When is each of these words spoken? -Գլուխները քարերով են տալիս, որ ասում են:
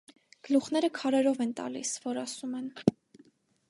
-Գլուխները 0.47 0.89
քարերով 0.95 1.45
են 1.47 1.53
տալիս, 1.61 1.95
որ 2.09 2.25
ասում 2.27 2.61
են: 2.63 2.77